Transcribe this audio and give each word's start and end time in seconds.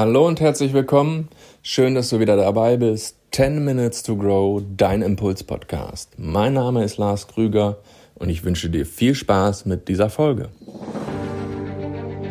Hallo 0.00 0.26
und 0.26 0.40
herzlich 0.40 0.72
willkommen. 0.72 1.28
Schön, 1.62 1.94
dass 1.94 2.08
du 2.08 2.20
wieder 2.20 2.34
dabei 2.34 2.78
bist. 2.78 3.16
10 3.32 3.62
Minutes 3.62 4.02
to 4.02 4.16
Grow, 4.16 4.62
dein 4.74 5.02
Impuls-Podcast. 5.02 6.14
Mein 6.16 6.54
Name 6.54 6.84
ist 6.84 6.96
Lars 6.96 7.28
Krüger 7.28 7.76
und 8.14 8.30
ich 8.30 8.42
wünsche 8.42 8.70
dir 8.70 8.86
viel 8.86 9.14
Spaß 9.14 9.66
mit 9.66 9.88
dieser 9.88 10.08
Folge. 10.08 10.48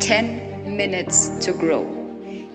10 0.00 0.74
Minutes 0.76 1.30
to 1.38 1.52
Grow. 1.52 1.86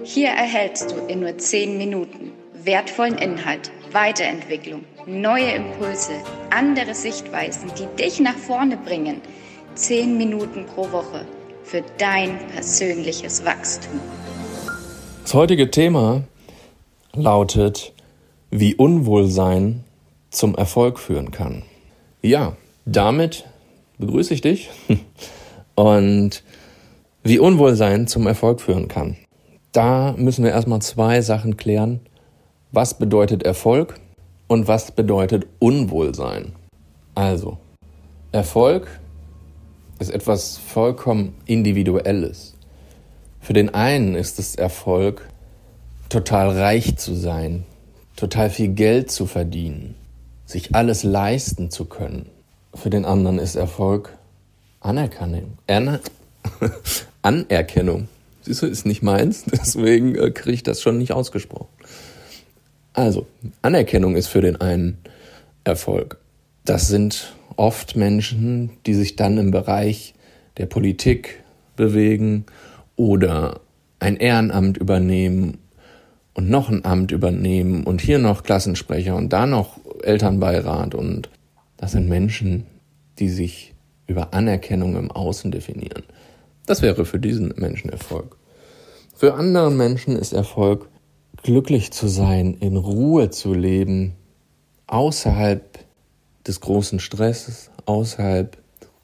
Hier 0.03 0.31
erhältst 0.31 0.91
du 0.91 0.97
in 1.07 1.21
nur 1.21 1.37
10 1.37 1.77
Minuten 1.77 2.33
wertvollen 2.65 3.17
Inhalt, 3.17 3.71
Weiterentwicklung, 3.93 4.83
neue 5.05 5.49
Impulse, 5.49 6.11
andere 6.49 6.93
Sichtweisen, 6.93 7.71
die 7.79 7.87
dich 7.95 8.19
nach 8.19 8.35
vorne 8.35 8.75
bringen. 8.75 9.21
10 9.75 10.17
Minuten 10.17 10.65
pro 10.65 10.91
Woche 10.91 11.25
für 11.63 11.83
dein 11.97 12.37
persönliches 12.49 13.45
Wachstum. 13.45 14.01
Das 15.25 15.33
heutige 15.33 15.71
Thema 15.71 16.21
lautet, 17.13 17.93
wie 18.51 18.75
Unwohlsein 18.75 19.83
zum 20.29 20.53
Erfolg 20.53 20.99
führen 20.99 21.31
kann. 21.31 21.63
Ja, 22.21 22.55
damit 22.85 23.43
begrüße 23.97 24.35
ich 24.35 24.41
dich 24.41 24.69
und 25.75 26.43
wie 27.23 27.39
Unwohlsein 27.39 28.05
zum 28.05 28.27
Erfolg 28.27 28.61
führen 28.61 28.87
kann. 28.87 29.17
Da 29.71 30.13
müssen 30.15 30.43
wir 30.43 30.51
erstmal 30.51 30.83
zwei 30.83 31.21
Sachen 31.21 31.57
klären. 31.57 32.01
Was 32.71 32.93
bedeutet 32.93 33.41
Erfolg 33.41 33.99
und 34.45 34.67
was 34.67 34.91
bedeutet 34.91 35.47
Unwohlsein? 35.57 36.53
Also, 37.15 37.57
Erfolg 38.31 38.99
ist 39.97 40.11
etwas 40.11 40.59
vollkommen 40.59 41.33
Individuelles. 41.47 42.54
Für 43.45 43.53
den 43.53 43.75
einen 43.75 44.15
ist 44.15 44.39
es 44.39 44.55
Erfolg, 44.55 45.29
total 46.09 46.57
reich 46.57 46.97
zu 46.97 47.13
sein, 47.13 47.63
total 48.15 48.49
viel 48.49 48.69
Geld 48.69 49.11
zu 49.11 49.27
verdienen, 49.27 49.93
sich 50.47 50.73
alles 50.73 51.03
leisten 51.03 51.69
zu 51.69 51.85
können. 51.85 52.25
Für 52.73 52.89
den 52.89 53.05
anderen 53.05 53.37
ist 53.37 53.55
Erfolg 53.55 54.17
Anerkennung. 54.79 55.59
Aner 55.67 55.99
Anerkennung. 57.21 58.07
Siehst 58.41 58.63
du, 58.63 58.65
ist 58.65 58.87
nicht 58.87 59.03
meins, 59.03 59.43
deswegen 59.51 60.15
äh, 60.15 60.31
kriege 60.31 60.55
ich 60.55 60.63
das 60.63 60.81
schon 60.81 60.97
nicht 60.97 61.11
ausgesprochen. 61.11 61.69
Also, 62.93 63.27
Anerkennung 63.61 64.15
ist 64.15 64.25
für 64.25 64.41
den 64.41 64.59
einen 64.59 64.97
Erfolg. 65.65 66.17
Das 66.63 66.87
sind 66.87 67.35
oft 67.57 67.95
Menschen, 67.95 68.71
die 68.87 68.95
sich 68.95 69.15
dann 69.15 69.37
im 69.37 69.51
Bereich 69.51 70.15
der 70.57 70.65
Politik 70.65 71.43
bewegen 71.75 72.47
oder 72.95 73.61
ein 73.99 74.17
Ehrenamt 74.17 74.77
übernehmen 74.77 75.57
und 76.33 76.49
noch 76.49 76.69
ein 76.69 76.85
Amt 76.85 77.11
übernehmen 77.11 77.83
und 77.83 78.01
hier 78.01 78.19
noch 78.19 78.43
Klassensprecher 78.43 79.15
und 79.15 79.33
da 79.33 79.45
noch 79.45 79.79
Elternbeirat 80.03 80.95
und 80.95 81.29
das 81.77 81.93
sind 81.93 82.07
Menschen, 82.07 82.65
die 83.19 83.29
sich 83.29 83.73
über 84.07 84.33
Anerkennung 84.33 84.95
im 84.95 85.11
Außen 85.11 85.51
definieren. 85.51 86.03
Das 86.65 86.81
wäre 86.81 87.05
für 87.05 87.19
diesen 87.19 87.53
Menschen 87.57 87.89
Erfolg. 87.89 88.37
Für 89.15 89.35
andere 89.35 89.71
Menschen 89.71 90.15
ist 90.15 90.33
Erfolg, 90.33 90.89
glücklich 91.41 91.91
zu 91.91 92.07
sein, 92.07 92.55
in 92.59 92.75
Ruhe 92.75 93.29
zu 93.29 93.53
leben, 93.53 94.13
außerhalb 94.87 95.79
des 96.45 96.59
großen 96.59 96.99
Stresses, 96.99 97.71
außerhalb 97.85 98.57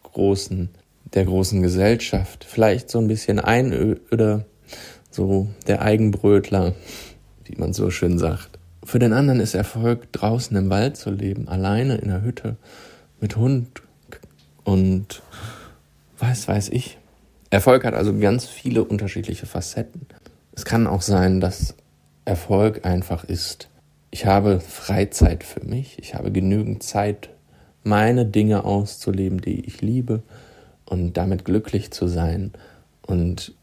großen 0.03 0.69
der 1.13 1.25
großen 1.25 1.61
Gesellschaft. 1.61 2.45
Vielleicht 2.47 2.89
so 2.89 2.99
ein 2.99 3.07
bisschen 3.07 3.39
Einöder, 3.39 4.45
so 5.09 5.47
der 5.67 5.81
Eigenbrötler, 5.81 6.73
wie 7.45 7.55
man 7.57 7.73
so 7.73 7.89
schön 7.89 8.17
sagt. 8.17 8.59
Für 8.83 8.99
den 8.99 9.13
anderen 9.13 9.39
ist 9.39 9.53
Erfolg, 9.53 10.11
draußen 10.11 10.55
im 10.57 10.69
Wald 10.69 10.97
zu 10.97 11.11
leben, 11.11 11.47
alleine 11.47 11.97
in 11.97 12.09
der 12.09 12.23
Hütte, 12.23 12.55
mit 13.19 13.35
Hund 13.35 13.81
und 14.63 15.21
weiß, 16.17 16.47
weiß 16.47 16.69
ich. 16.69 16.97
Erfolg 17.49 17.83
hat 17.83 17.93
also 17.93 18.17
ganz 18.17 18.45
viele 18.45 18.83
unterschiedliche 18.83 19.45
Facetten. 19.45 20.07
Es 20.53 20.65
kann 20.65 20.87
auch 20.87 21.01
sein, 21.01 21.41
dass 21.41 21.75
Erfolg 22.25 22.85
einfach 22.85 23.23
ist, 23.23 23.67
ich 24.13 24.25
habe 24.25 24.59
Freizeit 24.59 25.43
für 25.43 25.65
mich, 25.65 25.97
ich 25.99 26.15
habe 26.15 26.31
genügend 26.31 26.83
Zeit, 26.83 27.29
meine 27.83 28.25
Dinge 28.25 28.65
auszuleben, 28.65 29.39
die 29.39 29.65
ich 29.65 29.81
liebe 29.81 30.21
und 30.91 31.13
damit 31.13 31.45
glücklich 31.45 31.91
zu 31.91 32.07
sein 32.07 32.51
und 33.01 33.53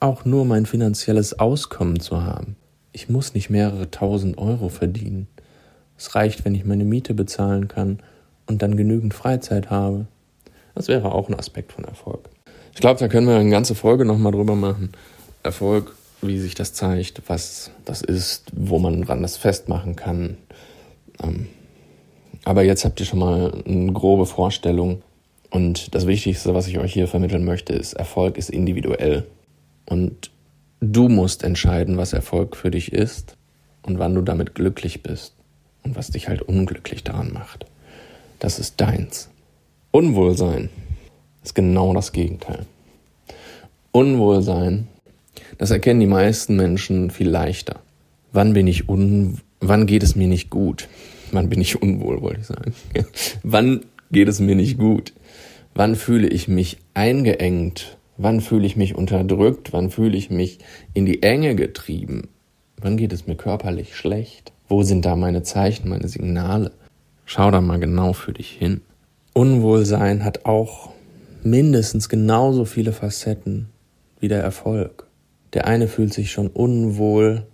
auch 0.00 0.24
nur 0.24 0.44
mein 0.44 0.66
finanzielles 0.66 1.38
Auskommen 1.38 2.00
zu 2.00 2.24
haben. 2.24 2.56
Ich 2.90 3.08
muss 3.08 3.34
nicht 3.34 3.50
mehrere 3.50 3.92
tausend 3.92 4.36
Euro 4.36 4.68
verdienen. 4.68 5.28
Es 5.96 6.16
reicht, 6.16 6.44
wenn 6.44 6.56
ich 6.56 6.64
meine 6.64 6.84
Miete 6.84 7.14
bezahlen 7.14 7.68
kann 7.68 8.00
und 8.46 8.62
dann 8.62 8.76
genügend 8.76 9.14
Freizeit 9.14 9.70
habe. 9.70 10.06
Das 10.74 10.88
wäre 10.88 11.12
auch 11.12 11.28
ein 11.28 11.38
Aspekt 11.38 11.72
von 11.72 11.84
Erfolg. 11.84 12.28
Ich 12.74 12.80
glaube, 12.80 12.98
da 12.98 13.06
können 13.06 13.28
wir 13.28 13.36
eine 13.36 13.50
ganze 13.50 13.76
Folge 13.76 14.04
nochmal 14.04 14.32
drüber 14.32 14.56
machen. 14.56 14.90
Erfolg, 15.44 15.94
wie 16.20 16.40
sich 16.40 16.56
das 16.56 16.74
zeigt, 16.74 17.22
was 17.28 17.70
das 17.84 18.02
ist, 18.02 18.50
wo 18.56 18.80
man 18.80 19.02
dran 19.02 19.22
das 19.22 19.36
festmachen 19.36 19.94
kann. 19.94 20.36
Ähm, 21.22 21.46
aber 22.44 22.64
jetzt 22.64 22.84
habt 22.84 22.98
ihr 22.98 23.06
schon 23.06 23.20
mal 23.20 23.62
eine 23.64 23.92
grobe 23.92 24.26
Vorstellung, 24.26 25.02
und 25.52 25.94
das 25.94 26.06
Wichtigste, 26.06 26.54
was 26.54 26.66
ich 26.66 26.78
euch 26.78 26.94
hier 26.94 27.06
vermitteln 27.06 27.44
möchte, 27.44 27.74
ist, 27.74 27.92
Erfolg 27.92 28.38
ist 28.38 28.48
individuell. 28.48 29.26
Und 29.84 30.30
du 30.80 31.10
musst 31.10 31.42
entscheiden, 31.42 31.98
was 31.98 32.14
Erfolg 32.14 32.56
für 32.56 32.70
dich 32.70 32.90
ist 32.90 33.36
und 33.82 33.98
wann 33.98 34.14
du 34.14 34.22
damit 34.22 34.54
glücklich 34.54 35.02
bist 35.02 35.34
und 35.82 35.94
was 35.94 36.08
dich 36.08 36.28
halt 36.28 36.40
unglücklich 36.40 37.04
daran 37.04 37.34
macht. 37.34 37.66
Das 38.38 38.58
ist 38.58 38.80
deins. 38.80 39.28
Unwohlsein 39.90 40.70
ist 41.44 41.54
genau 41.54 41.92
das 41.92 42.12
Gegenteil. 42.12 42.64
Unwohlsein, 43.90 44.88
das 45.58 45.70
erkennen 45.70 46.00
die 46.00 46.06
meisten 46.06 46.56
Menschen 46.56 47.10
viel 47.10 47.28
leichter. 47.28 47.80
Wann 48.32 48.54
bin 48.54 48.66
ich 48.66 48.88
un, 48.88 49.38
wann 49.60 49.86
geht 49.86 50.02
es 50.02 50.16
mir 50.16 50.28
nicht 50.28 50.48
gut? 50.48 50.88
Wann 51.30 51.50
bin 51.50 51.60
ich 51.60 51.82
unwohl, 51.82 52.22
wollte 52.22 52.40
ich 52.40 52.46
sagen. 52.46 52.74
wann 53.42 53.84
geht 54.12 54.28
es 54.28 54.40
mir 54.40 54.54
nicht 54.54 54.78
gut? 54.78 55.14
Wann 55.74 55.96
fühle 55.96 56.28
ich 56.28 56.46
mich 56.46 56.78
eingeengt? 56.94 57.96
Wann 58.18 58.40
fühle 58.40 58.66
ich 58.66 58.76
mich 58.76 58.94
unterdrückt? 58.94 59.72
Wann 59.72 59.90
fühle 59.90 60.16
ich 60.16 60.30
mich 60.30 60.58
in 60.92 61.06
die 61.06 61.22
Enge 61.22 61.56
getrieben? 61.56 62.28
Wann 62.76 62.98
geht 62.98 63.12
es 63.12 63.26
mir 63.26 63.36
körperlich 63.36 63.96
schlecht? 63.96 64.52
Wo 64.68 64.82
sind 64.82 65.04
da 65.06 65.16
meine 65.16 65.42
Zeichen, 65.42 65.88
meine 65.88 66.08
Signale? 66.08 66.72
Schau 67.24 67.50
da 67.50 67.60
mal 67.60 67.80
genau 67.80 68.12
für 68.12 68.32
dich 68.32 68.50
hin. 68.50 68.82
Unwohlsein 69.32 70.24
hat 70.24 70.44
auch 70.44 70.90
mindestens 71.42 72.08
genauso 72.10 72.66
viele 72.66 72.92
Facetten 72.92 73.68
wie 74.20 74.28
der 74.28 74.42
Erfolg. 74.42 75.06
Der 75.54 75.66
eine 75.66 75.88
fühlt 75.88 76.12
sich 76.12 76.30
schon 76.30 76.48
unwohl, 76.48 77.46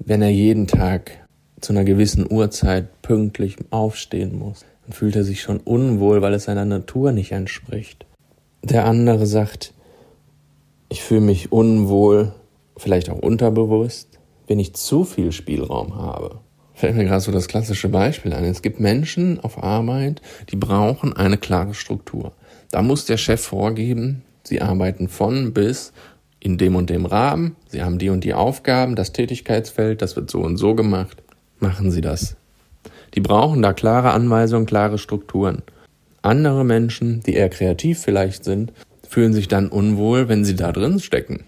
wenn 0.00 0.22
er 0.22 0.30
jeden 0.30 0.66
Tag 0.66 1.12
zu 1.60 1.72
einer 1.72 1.84
gewissen 1.84 2.26
Uhrzeit 2.30 3.00
pünktlich 3.02 3.56
aufstehen 3.70 4.36
muss 4.38 4.64
dann 4.90 4.96
fühlt 4.96 5.14
er 5.14 5.22
sich 5.22 5.40
schon 5.40 5.58
unwohl, 5.58 6.20
weil 6.20 6.34
es 6.34 6.44
seiner 6.44 6.64
Natur 6.64 7.12
nicht 7.12 7.30
entspricht. 7.30 8.06
Der 8.64 8.86
andere 8.86 9.24
sagt, 9.24 9.72
ich 10.88 11.00
fühle 11.00 11.20
mich 11.20 11.52
unwohl, 11.52 12.32
vielleicht 12.76 13.08
auch 13.08 13.20
unterbewusst, 13.20 14.18
wenn 14.48 14.58
ich 14.58 14.74
zu 14.74 15.04
viel 15.04 15.30
Spielraum 15.30 15.94
habe. 15.94 16.40
Fällt 16.74 16.96
mir 16.96 17.04
gerade 17.04 17.20
so 17.20 17.30
das 17.30 17.46
klassische 17.46 17.88
Beispiel 17.88 18.32
an. 18.32 18.42
Es 18.42 18.62
gibt 18.62 18.80
Menschen 18.80 19.38
auf 19.38 19.62
Arbeit, 19.62 20.22
die 20.50 20.56
brauchen 20.56 21.12
eine 21.12 21.38
klare 21.38 21.74
Struktur. 21.74 22.32
Da 22.72 22.82
muss 22.82 23.04
der 23.04 23.16
Chef 23.16 23.40
vorgeben, 23.40 24.22
sie 24.42 24.60
arbeiten 24.60 25.06
von 25.06 25.52
bis 25.52 25.92
in 26.40 26.58
dem 26.58 26.74
und 26.74 26.90
dem 26.90 27.06
Rahmen, 27.06 27.54
sie 27.68 27.84
haben 27.84 27.98
die 27.98 28.08
und 28.08 28.24
die 28.24 28.34
Aufgaben, 28.34 28.96
das 28.96 29.12
Tätigkeitsfeld, 29.12 30.02
das 30.02 30.16
wird 30.16 30.30
so 30.32 30.40
und 30.40 30.56
so 30.56 30.74
gemacht. 30.74 31.22
Machen 31.60 31.92
Sie 31.92 32.00
das. 32.00 32.36
Die 33.14 33.20
brauchen 33.20 33.62
da 33.62 33.72
klare 33.72 34.10
Anweisungen, 34.12 34.66
klare 34.66 34.98
Strukturen. 34.98 35.62
Andere 36.22 36.64
Menschen, 36.64 37.20
die 37.20 37.34
eher 37.34 37.48
kreativ 37.48 38.00
vielleicht 38.00 38.44
sind, 38.44 38.72
fühlen 39.08 39.32
sich 39.32 39.48
dann 39.48 39.68
unwohl, 39.68 40.28
wenn 40.28 40.44
sie 40.44 40.54
da 40.54 40.72
drin 40.72 41.00
stecken. 41.00 41.44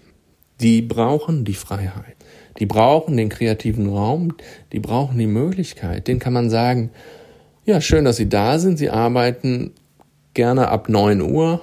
Die 0.59 0.81
brauchen 0.81 1.45
die 1.45 1.53
Freiheit. 1.53 2.15
Die 2.59 2.65
brauchen 2.65 3.17
den 3.17 3.29
kreativen 3.29 3.89
Raum. 3.89 4.35
Die 4.71 4.79
brauchen 4.79 5.17
die 5.17 5.27
Möglichkeit. 5.27 6.07
Den 6.07 6.19
kann 6.19 6.33
man 6.33 6.49
sagen, 6.49 6.91
ja, 7.65 7.81
schön, 7.81 8.05
dass 8.05 8.17
Sie 8.17 8.29
da 8.29 8.59
sind. 8.59 8.77
Sie 8.77 8.89
arbeiten 8.89 9.71
gerne 10.33 10.67
ab 10.67 10.89
neun 10.89 11.21
Uhr. 11.21 11.61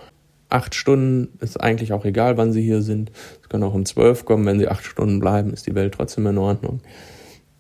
Acht 0.49 0.75
Stunden 0.75 1.38
ist 1.41 1.61
eigentlich 1.61 1.93
auch 1.93 2.05
egal, 2.05 2.37
wann 2.37 2.53
Sie 2.53 2.62
hier 2.62 2.82
sind. 2.82 3.12
Sie 3.43 3.49
können 3.49 3.62
auch 3.62 3.75
um 3.75 3.85
zwölf 3.85 4.25
kommen. 4.25 4.46
Wenn 4.46 4.58
Sie 4.58 4.69
acht 4.69 4.85
Stunden 4.85 5.20
bleiben, 5.20 5.53
ist 5.53 5.67
die 5.67 5.75
Welt 5.75 5.94
trotzdem 5.94 6.26
in 6.26 6.38
Ordnung. 6.38 6.81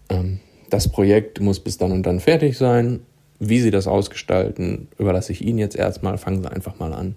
Ähm, 0.08 0.40
das 0.70 0.88
Projekt 0.88 1.40
muss 1.40 1.60
bis 1.60 1.78
dann 1.78 1.92
und 1.92 2.04
dann 2.04 2.20
fertig 2.20 2.56
sein. 2.56 3.00
Wie 3.38 3.60
Sie 3.60 3.70
das 3.70 3.86
ausgestalten, 3.86 4.88
überlasse 4.98 5.32
ich 5.32 5.44
Ihnen 5.44 5.58
jetzt 5.58 5.76
erstmal. 5.76 6.18
Fangen 6.18 6.42
Sie 6.42 6.50
einfach 6.50 6.78
mal 6.78 6.92
an. 6.92 7.16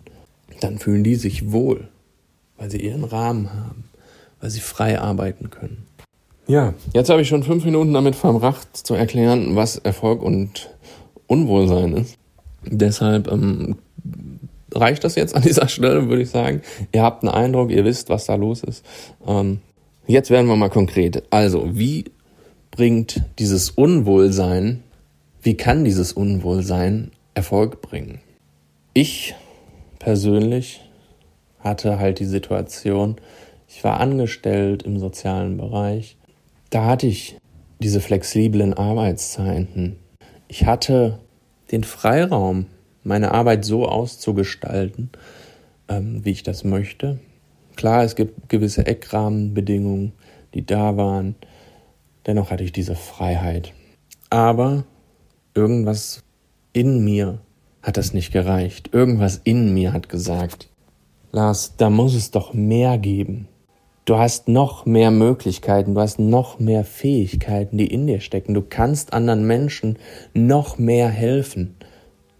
Dann 0.61 0.77
fühlen 0.77 1.03
die 1.03 1.15
sich 1.15 1.51
wohl, 1.51 1.87
weil 2.57 2.69
sie 2.69 2.81
ihren 2.81 3.03
Rahmen 3.03 3.53
haben, 3.53 3.85
weil 4.39 4.49
sie 4.49 4.59
frei 4.59 4.99
arbeiten 4.99 5.49
können. 5.49 5.85
Ja, 6.47 6.73
jetzt 6.93 7.09
habe 7.09 7.21
ich 7.21 7.27
schon 7.27 7.43
fünf 7.43 7.65
Minuten 7.65 7.93
damit 7.93 8.15
verbracht 8.15 8.75
zu 8.75 8.93
erklären, 8.93 9.55
was 9.55 9.77
Erfolg 9.77 10.21
und 10.21 10.69
Unwohlsein 11.27 11.97
ist. 11.97 12.17
Deshalb 12.65 13.31
ähm, 13.31 13.77
reicht 14.73 15.03
das 15.03 15.15
jetzt 15.15 15.35
an 15.35 15.41
dieser 15.41 15.67
Stelle, 15.67 16.09
würde 16.09 16.21
ich 16.21 16.29
sagen. 16.29 16.61
Ihr 16.91 17.01
habt 17.01 17.23
einen 17.23 17.33
Eindruck, 17.33 17.71
ihr 17.71 17.85
wisst, 17.85 18.09
was 18.09 18.25
da 18.25 18.35
los 18.35 18.63
ist. 18.63 18.85
Ähm, 19.25 19.59
jetzt 20.07 20.29
werden 20.29 20.47
wir 20.47 20.55
mal 20.55 20.69
konkret. 20.69 21.23
Also, 21.29 21.69
wie 21.77 22.05
bringt 22.75 23.23
dieses 23.39 23.69
Unwohlsein, 23.69 24.83
wie 25.41 25.55
kann 25.55 25.85
dieses 25.85 26.13
Unwohlsein 26.13 27.11
Erfolg 27.33 27.81
bringen? 27.81 28.19
Ich 28.93 29.35
persönlich 29.99 30.81
hatte 31.59 31.99
halt 31.99 32.19
die 32.19 32.25
Situation, 32.25 33.15
ich 33.67 33.83
war 33.83 33.99
angestellt 33.99 34.83
im 34.83 34.99
sozialen 34.99 35.57
Bereich 35.57 36.17
da 36.73 36.85
hatte 36.85 37.05
ich 37.05 37.37
diese 37.79 38.01
flexiblen 38.01 38.73
Arbeitszeiten. 38.73 39.97
Ich 40.47 40.65
hatte 40.65 41.19
den 41.71 41.83
Freiraum, 41.83 42.65
meine 43.03 43.31
Arbeit 43.31 43.63
so 43.63 43.87
auszugestalten, 43.87 45.11
ähm, 45.87 46.25
wie 46.25 46.31
ich 46.31 46.41
das 46.41 46.63
möchte. 46.63 47.19
Klar, 47.75 48.03
es 48.03 48.15
gibt 48.15 48.49
gewisse 48.49 48.87
Eckrahmenbedingungen, 48.87 50.13
die 50.55 50.65
da 50.65 50.97
waren. 50.97 51.35
Dennoch 52.25 52.51
hatte 52.51 52.63
ich 52.63 52.71
diese 52.71 52.95
Freiheit. 52.95 53.73
Aber 54.29 54.85
irgendwas 55.53 56.23
in 56.71 57.03
mir 57.03 57.39
hat 57.81 57.97
das 57.97 58.13
nicht 58.13 58.31
gereicht. 58.31 58.89
Irgendwas 58.93 59.41
in 59.43 59.73
mir 59.73 59.93
hat 59.93 60.09
gesagt, 60.09 60.69
Lars, 61.31 61.75
da 61.77 61.89
muss 61.89 62.15
es 62.15 62.31
doch 62.31 62.53
mehr 62.53 62.97
geben. 62.97 63.47
Du 64.05 64.17
hast 64.17 64.49
noch 64.49 64.85
mehr 64.85 65.11
Möglichkeiten, 65.11 65.95
du 65.95 66.01
hast 66.01 66.19
noch 66.19 66.59
mehr 66.59 66.83
Fähigkeiten, 66.83 67.77
die 67.77 67.87
in 67.87 68.05
dir 68.05 68.19
stecken. 68.19 68.53
Du 68.53 68.61
kannst 68.61 69.13
anderen 69.13 69.47
Menschen 69.47 69.97
noch 70.33 70.77
mehr 70.77 71.07
helfen, 71.07 71.75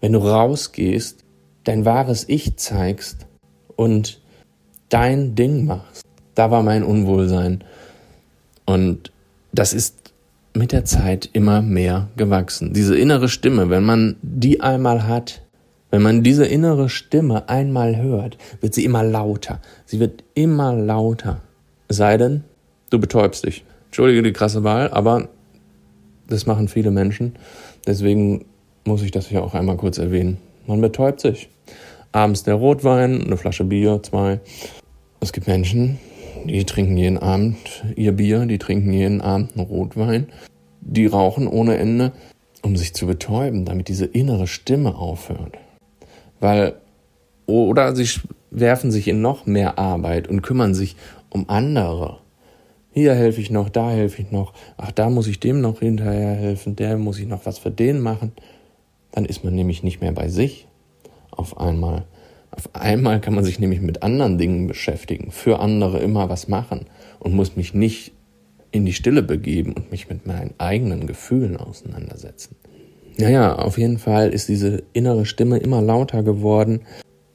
wenn 0.00 0.12
du 0.12 0.18
rausgehst, 0.18 1.24
dein 1.64 1.84
wahres 1.86 2.28
Ich 2.28 2.56
zeigst 2.56 3.26
und 3.76 4.20
dein 4.90 5.34
Ding 5.34 5.64
machst. 5.64 6.04
Da 6.34 6.50
war 6.50 6.62
mein 6.62 6.82
Unwohlsein. 6.82 7.64
Und 8.66 9.10
das 9.54 9.72
ist 9.72 10.12
mit 10.52 10.72
der 10.72 10.84
Zeit 10.84 11.28
immer 11.32 11.62
mehr 11.62 12.08
gewachsen. 12.16 12.72
Diese 12.72 12.96
innere 12.96 13.28
Stimme, 13.28 13.70
wenn 13.70 13.84
man 13.84 14.16
die 14.22 14.60
einmal 14.60 15.06
hat, 15.06 15.42
wenn 15.90 16.02
man 16.02 16.22
diese 16.22 16.44
innere 16.44 16.88
Stimme 16.88 17.48
einmal 17.48 17.96
hört, 17.96 18.36
wird 18.60 18.74
sie 18.74 18.84
immer 18.84 19.04
lauter. 19.04 19.60
Sie 19.86 20.00
wird 20.00 20.24
immer 20.34 20.74
lauter. 20.74 21.40
Sei 21.88 22.16
denn, 22.16 22.44
du 22.90 22.98
betäubst 22.98 23.46
dich. 23.46 23.64
Entschuldige 23.86 24.22
die 24.22 24.32
krasse 24.32 24.64
Wahl, 24.64 24.90
aber 24.90 25.28
das 26.28 26.46
machen 26.46 26.68
viele 26.68 26.90
Menschen. 26.90 27.34
Deswegen 27.86 28.44
muss 28.84 29.02
ich 29.02 29.12
das 29.12 29.28
hier 29.28 29.42
auch 29.42 29.54
einmal 29.54 29.76
kurz 29.76 29.98
erwähnen. 29.98 30.38
Man 30.66 30.80
betäubt 30.80 31.20
sich. 31.20 31.48
Abends 32.10 32.42
der 32.42 32.54
Rotwein, 32.54 33.22
eine 33.24 33.36
Flasche 33.36 33.64
Bier, 33.64 34.00
zwei. 34.02 34.40
Es 35.20 35.32
gibt 35.32 35.46
Menschen, 35.46 35.98
die 36.44 36.64
trinken 36.64 36.96
jeden 36.96 37.18
Abend 37.18 37.56
ihr 37.96 38.12
Bier, 38.12 38.46
die 38.46 38.58
trinken 38.58 38.92
jeden 38.92 39.20
Abend 39.20 39.52
einen 39.56 39.66
Rotwein, 39.66 40.28
die 40.80 41.06
rauchen 41.06 41.46
ohne 41.46 41.76
Ende, 41.76 42.12
um 42.62 42.76
sich 42.76 42.94
zu 42.94 43.06
betäuben, 43.06 43.64
damit 43.64 43.88
diese 43.88 44.06
innere 44.06 44.46
Stimme 44.46 44.96
aufhört. 44.96 45.56
Weil, 46.40 46.74
oder 47.46 47.94
sie 47.94 48.08
werfen 48.50 48.90
sich 48.90 49.08
in 49.08 49.20
noch 49.20 49.46
mehr 49.46 49.78
Arbeit 49.78 50.28
und 50.28 50.42
kümmern 50.42 50.74
sich 50.74 50.96
um 51.30 51.48
andere. 51.48 52.18
Hier 52.92 53.14
helfe 53.14 53.40
ich 53.40 53.50
noch, 53.50 53.68
da 53.68 53.90
helfe 53.90 54.22
ich 54.22 54.30
noch, 54.30 54.52
ach, 54.76 54.92
da 54.92 55.10
muss 55.10 55.26
ich 55.26 55.40
dem 55.40 55.60
noch 55.60 55.80
hinterher 55.80 56.34
helfen, 56.34 56.76
der 56.76 56.96
muss 56.96 57.18
ich 57.18 57.26
noch 57.26 57.44
was 57.44 57.58
für 57.58 57.72
den 57.72 58.00
machen. 58.00 58.32
Dann 59.10 59.24
ist 59.24 59.42
man 59.44 59.54
nämlich 59.54 59.82
nicht 59.82 60.00
mehr 60.00 60.12
bei 60.12 60.28
sich 60.28 60.68
auf 61.32 61.58
einmal. 61.58 62.04
Auf 62.56 62.70
einmal 62.72 63.20
kann 63.20 63.34
man 63.34 63.44
sich 63.44 63.58
nämlich 63.58 63.80
mit 63.80 64.02
anderen 64.02 64.38
Dingen 64.38 64.68
beschäftigen, 64.68 65.32
für 65.32 65.58
andere 65.58 65.98
immer 65.98 66.28
was 66.28 66.46
machen 66.46 66.86
und 67.18 67.34
muss 67.34 67.56
mich 67.56 67.74
nicht 67.74 68.12
in 68.70 68.86
die 68.86 68.92
Stille 68.92 69.22
begeben 69.22 69.72
und 69.72 69.90
mich 69.90 70.08
mit 70.08 70.26
meinen 70.26 70.54
eigenen 70.58 71.06
Gefühlen 71.06 71.56
auseinandersetzen. 71.56 72.56
Naja, 73.16 73.56
auf 73.56 73.78
jeden 73.78 73.98
Fall 73.98 74.30
ist 74.30 74.48
diese 74.48 74.82
innere 74.92 75.26
Stimme 75.26 75.58
immer 75.58 75.82
lauter 75.82 76.22
geworden. 76.22 76.82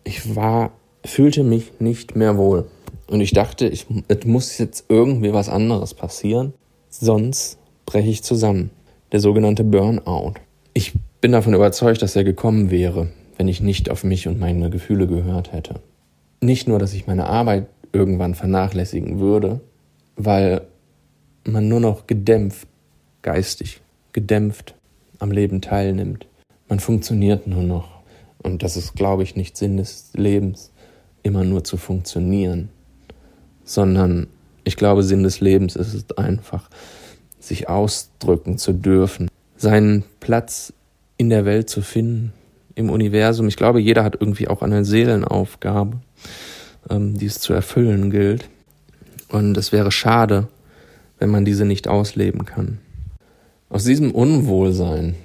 Ich 0.03 0.35
war, 0.35 0.71
fühlte 1.05 1.43
mich 1.43 1.79
nicht 1.79 2.15
mehr 2.15 2.37
wohl. 2.37 2.69
Und 3.07 3.21
ich 3.21 3.31
dachte, 3.31 3.67
ich, 3.67 3.87
es 4.07 4.25
muss 4.25 4.57
jetzt 4.57 4.85
irgendwie 4.89 5.33
was 5.33 5.49
anderes 5.49 5.93
passieren, 5.93 6.53
sonst 6.89 7.57
breche 7.85 8.09
ich 8.09 8.23
zusammen. 8.23 8.71
Der 9.11 9.19
sogenannte 9.19 9.63
Burnout. 9.63 10.33
Ich 10.73 10.93
bin 11.19 11.31
davon 11.31 11.53
überzeugt, 11.53 12.01
dass 12.01 12.15
er 12.15 12.23
gekommen 12.23 12.69
wäre, 12.71 13.09
wenn 13.39 13.47
ich 13.47 13.59
nicht 13.59 13.89
auf 13.89 14.03
mich 14.03 14.27
und 14.27 14.39
meine 14.39 14.69
Gefühle 14.69 15.07
gehört 15.07 15.51
hätte. 15.51 15.79
Nicht 16.39 16.67
nur, 16.67 16.77
dass 16.77 16.93
ich 16.93 17.07
meine 17.07 17.25
Arbeit 17.25 17.65
irgendwann 17.91 18.35
vernachlässigen 18.35 19.19
würde, 19.19 19.59
weil 20.15 20.61
man 21.43 21.67
nur 21.67 21.79
noch 21.79 22.05
gedämpft, 22.05 22.67
geistig 23.23 23.81
gedämpft 24.13 24.75
am 25.17 25.31
Leben 25.31 25.61
teilnimmt. 25.61 26.27
Man 26.67 26.79
funktioniert 26.79 27.47
nur 27.47 27.63
noch. 27.63 27.89
Und 28.43 28.61
das 28.61 28.77
ist, 28.77 28.93
glaube 28.93 29.23
ich, 29.23 29.35
nicht 29.35 29.57
Sinn 29.57 29.77
des 29.77 30.11
Lebens, 30.13 30.71
immer 31.23 31.43
nur 31.43 31.63
zu 31.63 31.77
funktionieren 31.77 32.69
sondern 33.69 34.27
ich 34.63 34.77
glaube, 34.77 35.03
Sinn 35.03 35.21
des 35.21 35.41
Lebens 35.41 35.75
ist 35.75 35.93
es 35.93 36.17
einfach, 36.17 36.69
sich 37.39 37.69
ausdrücken 37.69 38.57
zu 38.57 38.73
dürfen, 38.73 39.29
seinen 39.55 40.03
Platz 40.19 40.73
in 41.17 41.29
der 41.29 41.45
Welt 41.45 41.69
zu 41.69 41.83
finden, 41.83 42.33
im 42.79 42.89
Universum. 42.89 43.47
Ich 43.47 43.57
glaube, 43.57 43.81
jeder 43.81 44.03
hat 44.03 44.15
irgendwie 44.19 44.47
auch 44.47 44.61
eine 44.61 44.85
Seelenaufgabe, 44.85 45.97
ähm, 46.89 47.17
die 47.17 47.25
es 47.25 47.39
zu 47.39 47.53
erfüllen 47.53 48.09
gilt. 48.09 48.49
Und 49.27 49.57
es 49.57 49.71
wäre 49.71 49.91
schade, 49.91 50.47
wenn 51.19 51.29
man 51.29 51.45
diese 51.45 51.65
nicht 51.65 51.87
ausleben 51.87 52.45
kann. 52.45 52.79
Aus 53.69 53.83
diesem 53.83 54.11
Unwohlsein, 54.11 55.15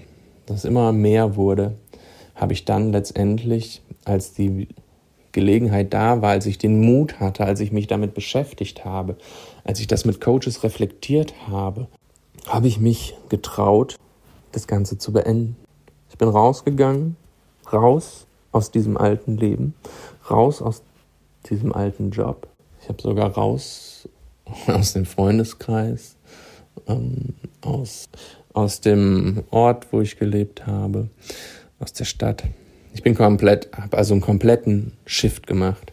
das 0.47 0.65
immer 0.65 0.93
mehr 0.93 1.37
wurde, 1.37 1.77
habe 2.35 2.53
ich 2.53 2.65
dann 2.65 2.93
letztendlich, 2.93 3.81
als 4.05 4.35
die 4.35 4.69
Gelegenheit 5.33 5.95
da 5.95 6.21
war, 6.21 6.31
als 6.31 6.47
ich 6.47 6.59
den 6.59 6.81
Mut 6.81 7.21
hatte, 7.21 7.45
als 7.45 7.61
ich 7.61 7.73
mich 7.73 7.87
damit 7.87 8.15
beschäftigt 8.15 8.85
habe, 8.85 9.17
als 9.63 9.81
ich 9.81 9.87
das 9.87 10.05
mit 10.05 10.21
Coaches 10.21 10.65
reflektiert 10.65 11.35
habe, 11.49 11.87
habe 12.47 12.67
ich 12.67 12.81
mich 12.81 13.15
getraut, 13.29 13.97
das 14.53 14.67
Ganze 14.67 14.99
zu 14.99 15.13
beenden. 15.13 15.57
Ich 16.11 16.19
bin 16.19 16.29
rausgegangen, 16.29 17.17
raus 17.73 18.27
aus 18.53 18.71
diesem 18.71 18.97
alten 18.97 19.37
Leben, 19.37 19.75
raus 20.31 20.63
aus 20.63 20.83
diesem 21.51 21.73
alten 21.73 22.11
Job. 22.11 22.49
Ich 22.81 22.89
habe 22.89 23.03
sogar 23.03 23.31
raus 23.31 24.09
aus 24.67 24.93
dem 24.93 25.07
Freundeskreis, 25.07 26.17
ähm, 26.87 27.35
aus, 27.63 28.09
aus 28.53 28.81
dem 28.81 29.45
Ort, 29.51 29.93
wo 29.93 30.01
ich 30.01 30.19
gelebt 30.19 30.67
habe, 30.67 31.09
aus 31.79 31.93
der 31.93 32.05
Stadt. 32.05 32.45
Ich 32.93 33.03
bin 33.03 33.15
komplett, 33.15 33.71
habe 33.77 33.97
also 33.97 34.15
einen 34.15 34.21
kompletten 34.21 34.93
Shift 35.05 35.47
gemacht. 35.47 35.93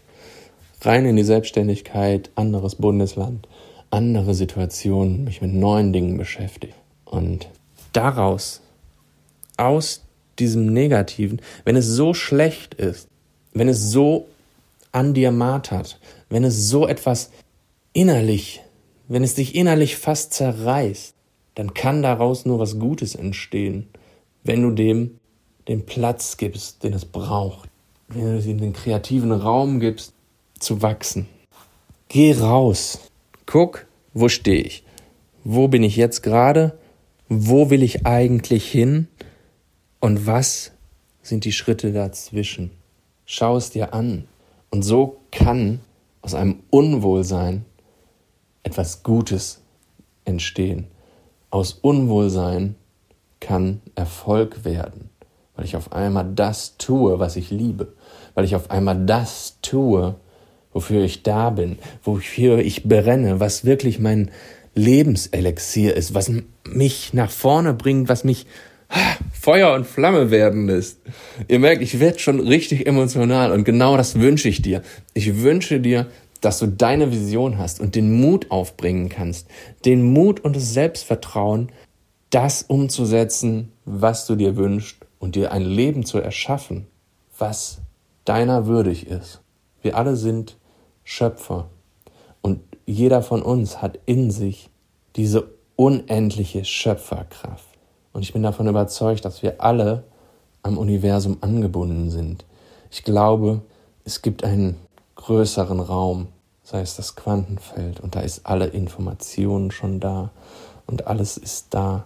Rein 0.82 1.06
in 1.06 1.16
die 1.16 1.24
Selbstständigkeit, 1.24 2.30
anderes 2.36 2.75
Bundesland, 2.75 3.48
andere 3.90 4.34
Situationen, 4.34 5.24
mich 5.24 5.42
mit 5.42 5.54
neuen 5.54 5.94
Dingen 5.94 6.18
beschäftigt. 6.18 6.75
Und 7.06 7.48
daraus, 7.94 8.62
aus 9.58 10.04
diesem 10.40 10.72
Negativen, 10.74 11.42
wenn 11.66 11.76
es 11.76 11.88
so 11.88 12.14
schlecht 12.14 12.74
ist, 12.76 13.08
wenn 13.54 13.68
es 13.68 13.92
so 13.92 14.28
an 14.92 15.14
dir 15.14 15.32
martert, 15.32 16.00
wenn 16.30 16.44
es 16.44 16.70
so 16.70 16.88
etwas 16.88 17.32
innerlich, 17.94 18.62
wenn 19.08 19.24
es 19.24 19.36
dich 19.36 19.56
innerlich 19.56 19.98
fast 19.98 20.34
zerreißt, 20.34 21.14
dann 21.56 21.74
kann 21.74 22.02
daraus 22.02 22.46
nur 22.46 22.60
was 22.60 22.80
Gutes 22.80 23.16
entstehen, 23.16 23.88
wenn 24.44 24.62
du 24.62 24.72
dem 24.72 25.20
den 25.68 25.86
Platz 25.86 26.38
gibst, 26.38 26.84
den 26.84 26.94
es 26.94 27.06
braucht, 27.06 27.70
wenn 28.08 28.40
du 28.40 28.50
ihm 28.50 28.60
den 28.60 28.74
kreativen 28.74 29.32
Raum 29.32 29.80
gibst, 29.80 30.14
zu 30.60 30.82
wachsen. 30.82 31.28
Geh 32.08 32.34
raus. 32.34 33.00
Guck, 33.46 33.86
wo 34.14 34.28
stehe 34.28 34.64
ich? 34.64 34.84
Wo 35.44 35.68
bin 35.68 35.84
ich 35.84 35.96
jetzt 35.96 36.24
gerade? 36.24 36.78
Wo 37.30 37.70
will 37.70 37.84
ich 37.84 38.06
eigentlich 38.06 38.70
hin? 38.70 39.08
Und 40.01 40.27
was 40.27 40.74
sind 41.22 41.46
die 41.46 41.53
Schritte 41.53 41.93
dazwischen? 41.93 42.72
Schau 43.25 43.55
es 43.55 43.70
dir 43.70 43.93
an. 43.93 44.27
Und 44.70 44.84
so 44.84 45.22
kann 45.31 45.79
aus 46.22 46.34
einem 46.34 46.63
Unwohlsein 46.70 47.63
etwas 48.63 49.03
Gutes 49.03 49.62
entstehen. 50.25 50.88
Aus 51.50 51.72
Unwohlsein 51.74 52.75
kann 53.39 53.81
Erfolg 53.96 54.65
werden 54.65 55.12
weil 55.62 55.67
ich 55.67 55.75
auf 55.75 55.91
einmal 55.91 56.25
das 56.34 56.77
tue, 56.79 57.20
was 57.20 57.36
ich 57.36 57.51
liebe, 57.51 57.93
weil 58.34 58.46
ich 58.46 58.55
auf 58.55 58.72
einmal 58.72 59.05
das 59.05 59.58
tue, 59.62 60.15
wofür 60.74 61.03
ich 61.03 61.22
da 61.22 61.51
bin, 61.51 61.77
wofür 62.03 62.58
ich 62.58 62.84
brenne, 62.84 63.39
was 63.39 63.63
wirklich 63.63 64.00
mein, 64.00 64.31
Lebenselixier 64.74 65.96
ist, 65.96 66.15
was 66.15 66.31
mich 66.65 67.13
nach 67.13 67.29
vorne 67.29 67.75
bringt, 67.75 68.10
was 68.10 68.24
mich 68.24 68.48
Feuer 69.41 69.74
und 69.74 69.88
Flamme 69.88 70.29
werden 70.29 70.67
lässt. 70.67 71.00
Ihr 71.48 71.57
merkt, 71.57 71.81
ich 71.81 72.00
werde 72.00 72.19
schon 72.19 72.39
richtig 72.39 72.86
emotional 72.86 73.51
und 73.51 73.63
genau 73.63 73.98
das 73.98 74.19
wünsche 74.19 74.48
ich 74.48 74.62
dir. 74.62 74.83
Ich 75.15 75.41
wünsche 75.41 75.79
dir, 75.79 76.05
dass 76.41 76.60
du 76.60 76.67
deine 76.67 77.12
Vision 77.12 77.57
hast 77.57 77.79
und 77.79 77.95
den 77.95 78.21
Mut 78.21 78.51
aufbringen 78.51 79.10
kannst, 79.10 79.48
den 79.83 80.03
Mut 80.03 80.41
und 80.41 80.55
das 80.55 80.75
Selbstvertrauen, 80.75 81.71
das 82.29 82.62
umzusetzen, 82.62 83.71
was 83.83 84.27
du 84.27 84.36
dir 84.36 84.57
wünschst 84.57 84.98
und 85.17 85.33
dir 85.33 85.51
ein 85.51 85.63
Leben 85.63 86.05
zu 86.05 86.19
erschaffen, 86.19 86.86
was 87.39 87.79
deiner 88.25 88.67
würdig 88.67 89.07
ist. 89.07 89.41
Wir 89.81 89.98
alle 89.98 90.17
sind 90.17 90.60
Schöpfer 91.03 91.71
und 92.43 92.60
jeder 92.86 93.24
von 93.24 93.41
uns 93.41 93.81
hat 93.81 93.98
in 94.05 94.29
sich 94.29 94.69
diese 95.15 95.50
unendliche 95.77 96.63
Schöpferkraft. 96.63 97.71
Und 98.13 98.24
ich 98.24 98.34
bin 98.34 98.44
davon 98.44 98.68
überzeugt, 98.68 99.25
dass 99.25 99.41
wir 99.41 99.62
alle 99.62 100.03
am 100.63 100.77
Universum 100.77 101.38
angebunden 101.41 102.10
sind. 102.10 102.46
Ich 102.89 103.03
glaube, 103.03 103.62
es 104.06 104.22
gibt 104.22 104.44
einen 104.44 104.77
größeren 105.15 105.80
Raum, 105.80 106.27
sei 106.63 106.82
es 106.82 106.96
das 106.96 107.15
Quantenfeld, 107.15 108.00
und 108.00 108.15
da 108.15 108.22
ist 108.22 108.46
alle 108.46 108.68
Informationen 108.68 109.72
schon 109.72 110.00
da 110.00 110.32
und 110.88 111.08
alles 111.08 111.38
ist 111.38 111.68
da. 111.74 112.06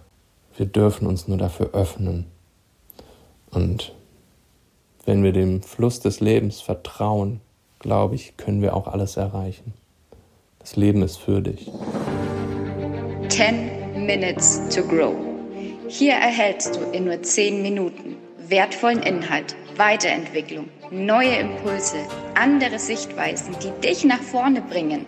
Wir 0.56 0.66
dürfen 0.66 1.06
uns 1.06 1.28
nur 1.28 1.38
dafür 1.38 1.70
öffnen. 1.72 2.26
Und 3.50 3.92
wenn 5.04 5.22
wir 5.22 5.32
dem 5.32 5.62
Fluss 5.62 6.00
des 6.00 6.20
Lebens 6.20 6.60
vertrauen, 6.60 7.40
glaube 7.78 8.14
ich, 8.14 8.36
können 8.36 8.62
wir 8.62 8.74
auch 8.74 8.86
alles 8.86 9.16
erreichen. 9.16 9.74
Das 10.58 10.76
Leben 10.76 11.02
ist 11.02 11.16
für 11.16 11.42
dich. 11.42 11.70
10 13.28 14.06
Minutes 14.06 14.60
to 14.74 14.82
Grow. 14.82 15.25
Hier 15.88 16.14
erhältst 16.14 16.76
du 16.76 16.80
in 16.90 17.04
nur 17.04 17.22
10 17.22 17.62
Minuten 17.62 18.16
wertvollen 18.48 19.02
Inhalt, 19.02 19.54
Weiterentwicklung, 19.76 20.68
neue 20.90 21.36
Impulse, 21.36 21.96
andere 22.34 22.78
Sichtweisen, 22.78 23.54
die 23.62 23.70
dich 23.86 24.04
nach 24.04 24.20
vorne 24.20 24.62
bringen. 24.62 25.06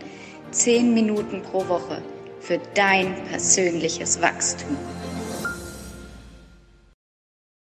10 0.53 0.95
Minuten 0.95 1.43
pro 1.43 1.67
Woche 1.69 2.01
für 2.41 2.61
dein 2.75 3.15
persönliches 3.31 4.23
Wachstum. 4.23 4.77